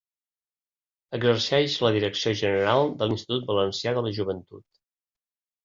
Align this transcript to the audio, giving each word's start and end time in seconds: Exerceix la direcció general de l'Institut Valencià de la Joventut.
Exerceix 1.17 1.75
la 1.83 1.91
direcció 1.97 2.33
general 2.41 2.91
de 3.03 3.11
l'Institut 3.13 3.47
Valencià 3.53 3.97
de 4.01 4.07
la 4.09 4.17
Joventut. 4.21 4.69